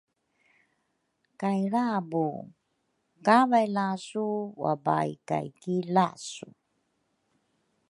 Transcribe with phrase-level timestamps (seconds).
[1.39, 2.27] kay lrabu,
[3.25, 4.27] kavay lasu
[4.63, 6.47] wabaai kay ki lasu.